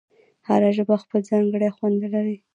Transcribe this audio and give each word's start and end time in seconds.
هره 0.47 0.69
ژبه 0.77 0.95
خپل 1.03 1.19
ځانګړی 1.29 1.69
خوند 1.75 1.99
لري. 2.13 2.37